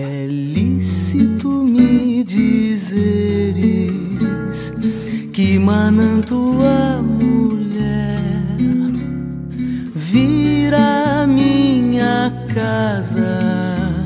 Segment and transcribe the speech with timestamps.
[0.00, 3.58] É lícito me dizeres
[5.32, 8.30] que manando tua mulher
[9.96, 14.04] vira minha casa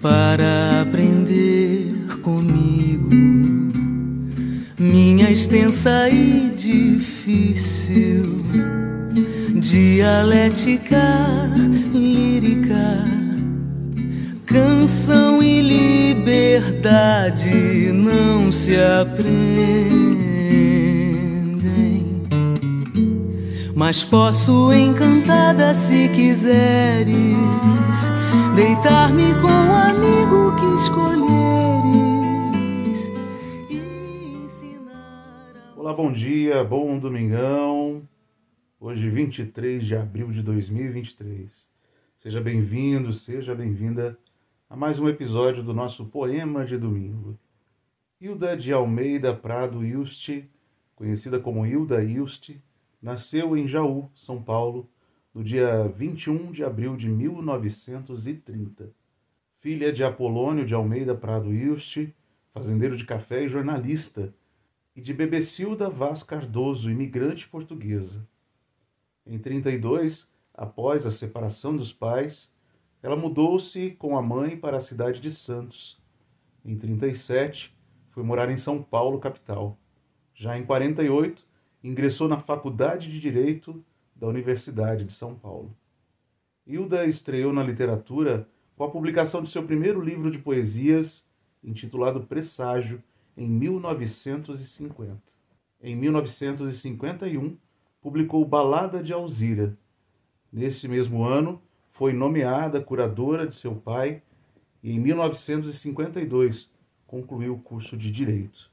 [0.00, 1.92] para aprender
[2.22, 3.10] comigo.
[4.78, 8.44] Minha extensa e difícil
[9.56, 11.50] dialética
[11.92, 13.09] lírica
[14.50, 17.48] canção e liberdade
[17.92, 20.10] não se aprendem
[23.76, 27.14] mas posso encantada se quiseres
[28.56, 31.30] deitar-me com o amigo que escolheres
[33.70, 33.80] e.
[35.76, 38.02] Olá, bom dia, bom domingão.
[38.80, 41.70] Hoje, 23 de abril de 2023.
[42.18, 44.18] Seja bem-vindo, seja bem-vinda
[44.70, 47.36] a mais um episódio do nosso Poema de Domingo.
[48.20, 50.48] Hilda de Almeida Prado Ilste,
[50.94, 52.62] conhecida como Hilda Ilste,
[53.02, 54.88] nasceu em Jaú, São Paulo,
[55.34, 58.92] no dia 21 de abril de 1930.
[59.58, 62.14] Filha de Apolônio de Almeida Prado Ilste,
[62.54, 64.32] fazendeiro de café e jornalista,
[64.94, 68.24] e de Bebecilda Vaz Cardoso, imigrante portuguesa.
[69.26, 72.54] Em 32, após a separação dos pais,
[73.02, 75.98] ela mudou-se com a mãe para a cidade de Santos.
[76.64, 77.74] Em 37,
[78.10, 79.78] foi morar em São Paulo, capital.
[80.34, 81.46] Já em 48,
[81.82, 83.82] ingressou na Faculdade de Direito
[84.14, 85.74] da Universidade de São Paulo.
[86.66, 91.26] Hilda estreou na literatura com a publicação de seu primeiro livro de poesias,
[91.64, 93.02] intitulado Presságio,
[93.36, 95.20] em 1950.
[95.82, 97.56] Em 1951,
[98.00, 99.76] publicou Balada de Alzira.
[100.52, 101.60] Neste mesmo ano,
[102.00, 104.22] foi nomeada curadora de seu pai
[104.82, 106.72] e, em 1952,
[107.06, 108.70] concluiu o curso de Direito.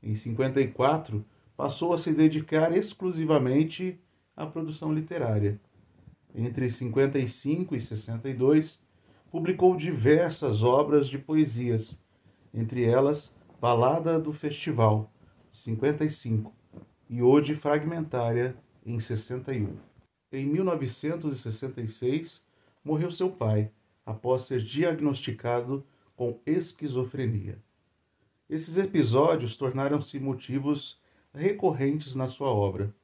[0.00, 1.24] Em 54,
[1.56, 3.98] passou a se dedicar exclusivamente
[4.36, 5.60] à produção literária.
[6.32, 8.80] Entre 55 e 62,
[9.28, 12.00] publicou diversas obras de poesias,
[12.54, 15.12] entre elas Balada do Festival,
[15.50, 16.54] 55,
[17.10, 18.54] e Ode Fragmentária,
[18.86, 19.74] em 61.
[20.30, 22.51] Em 1966,
[22.84, 23.70] morreu seu pai,
[24.04, 25.84] após ser diagnosticado
[26.16, 27.58] com esquizofrenia.
[28.48, 31.00] Esses episódios tornaram-se motivos
[31.32, 32.94] recorrentes na sua obra.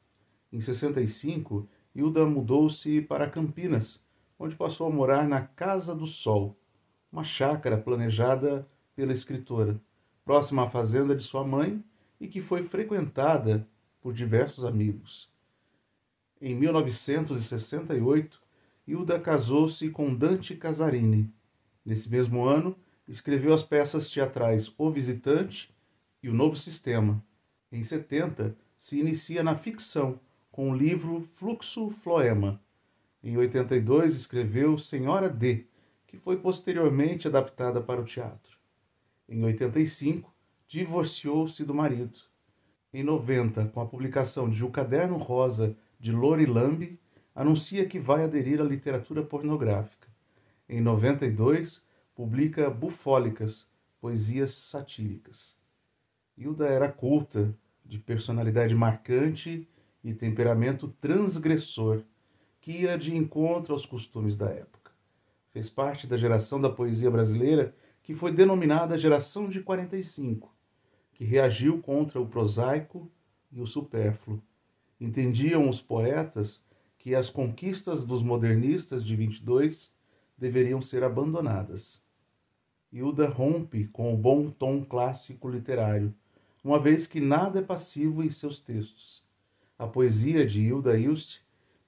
[0.52, 4.04] Em 65, Hilda mudou-se para Campinas,
[4.38, 6.56] onde passou a morar na Casa do Sol,
[7.10, 9.80] uma chácara planejada pela escritora,
[10.24, 11.82] próxima à fazenda de sua mãe
[12.20, 13.66] e que foi frequentada
[14.00, 15.28] por diversos amigos.
[16.40, 18.40] Em 1968,
[18.88, 21.30] Hilda casou-se com Dante Casarini.
[21.84, 22.74] Nesse mesmo ano,
[23.06, 25.70] escreveu as peças teatrais O Visitante
[26.22, 27.22] e O Novo Sistema.
[27.70, 30.18] Em 70, se inicia na ficção
[30.50, 32.62] com o livro Fluxo Floema.
[33.22, 35.66] Em 82, escreveu Senhora D,
[36.06, 38.56] que foi posteriormente adaptada para o teatro.
[39.28, 40.34] Em 85,
[40.66, 42.18] divorciou-se do marido.
[42.90, 46.98] Em 90, com a publicação de O Caderno Rosa de Lori Lambe,
[47.38, 50.08] anuncia que vai aderir à literatura pornográfica.
[50.68, 55.56] Em 92, publica Bufólicas, poesias satíricas.
[56.36, 57.54] Hilda era culta,
[57.84, 59.68] de personalidade marcante
[60.02, 62.02] e temperamento transgressor,
[62.60, 64.90] que ia de encontro aos costumes da época.
[65.52, 67.72] Fez parte da geração da poesia brasileira
[68.02, 70.52] que foi denominada Geração de 45,
[71.12, 73.08] que reagiu contra o prosaico
[73.52, 74.42] e o supérfluo.
[75.00, 76.66] Entendiam os poetas
[77.08, 79.96] que as conquistas dos modernistas de 22
[80.36, 82.04] deveriam ser abandonadas.
[82.92, 86.14] Hilda rompe com o bom tom clássico literário,
[86.62, 89.26] uma vez que nada é passivo em seus textos.
[89.78, 91.38] A poesia de Hilda Ilst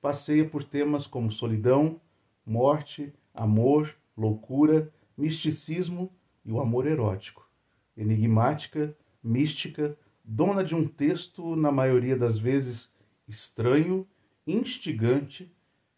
[0.00, 2.00] passeia por temas como solidão,
[2.46, 6.10] morte, amor, loucura, misticismo
[6.46, 7.46] e o amor erótico.
[7.94, 12.96] Enigmática, mística, dona de um texto, na maioria das vezes,
[13.28, 14.08] estranho
[14.52, 15.50] instigante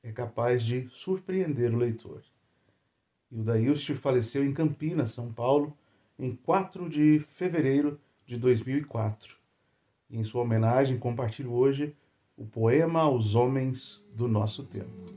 [0.02, 2.22] é capaz de surpreender o leitor.
[3.30, 5.76] Hilda Ilst faleceu em Campinas, São Paulo,
[6.18, 9.34] em 4 de fevereiro de 2004.
[10.10, 11.94] E em sua homenagem, compartilho hoje
[12.36, 15.12] o poema aos homens do nosso tempo.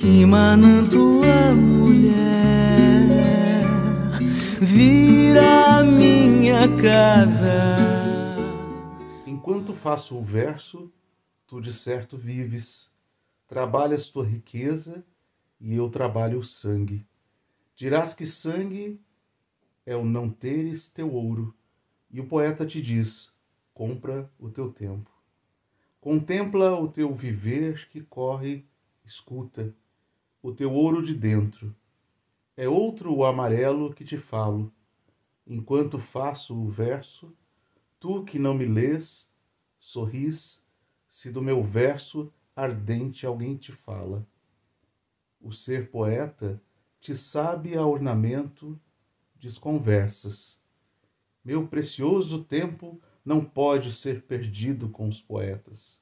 [0.00, 2.80] Que manando a mulher
[4.60, 8.36] vira minha casa.
[9.26, 10.90] Enquanto faço o verso,
[11.50, 12.88] tu de certo vives,
[13.48, 15.04] trabalhas tua riqueza
[15.60, 17.04] e eu trabalho o sangue.
[17.74, 19.00] Dirás que sangue
[19.84, 21.52] é o não teres teu ouro,
[22.08, 23.32] e o poeta te diz:
[23.74, 25.10] compra o teu tempo.
[26.00, 28.64] Contempla o teu viver que corre,
[29.04, 29.74] escuta
[30.40, 31.74] o teu ouro de dentro.
[32.56, 34.72] É outro o amarelo que te falo.
[35.44, 37.36] Enquanto faço o verso,
[37.98, 39.28] tu que não me lês,
[39.80, 40.64] sorris,
[41.10, 44.24] se do meu verso ardente alguém te fala.
[45.40, 46.62] O ser poeta
[47.00, 48.80] te sabe a ornamento
[49.34, 50.56] desconversas.
[51.44, 56.00] Meu precioso tempo não pode ser perdido com os poetas.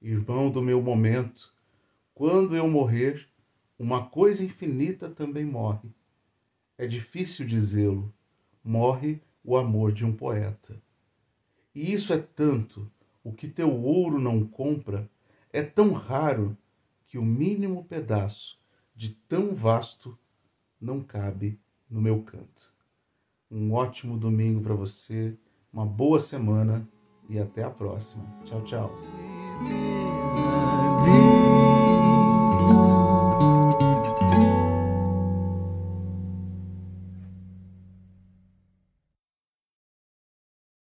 [0.00, 1.52] Irmão do meu momento,
[2.14, 3.28] quando eu morrer,
[3.78, 5.90] uma coisa infinita também morre.
[6.78, 8.12] É difícil dizê-lo,
[8.62, 10.80] morre o amor de um poeta.
[11.74, 12.90] E isso é tanto,
[13.24, 15.10] o que teu ouro não compra,
[15.50, 16.56] é tão raro
[17.06, 18.58] que o mínimo pedaço
[18.94, 20.16] de tão vasto
[20.80, 21.58] não cabe
[21.90, 22.74] no meu canto.
[23.50, 25.36] Um ótimo domingo para você,
[25.72, 26.86] uma boa semana
[27.28, 28.24] e até a próxima.
[28.44, 30.13] Tchau, tchau.